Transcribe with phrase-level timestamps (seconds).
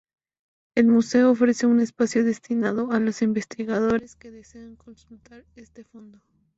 [0.73, 6.19] El Museo ofrece un espacio destinado a los investigadores que deseen consultar este fondo.